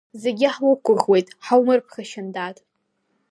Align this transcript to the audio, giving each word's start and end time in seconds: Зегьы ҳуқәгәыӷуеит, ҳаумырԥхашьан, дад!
Зегьы 0.21 0.47
ҳуқәгәыӷуеит, 0.53 1.27
ҳаумырԥхашьан, 1.45 2.27
дад! 2.33 2.57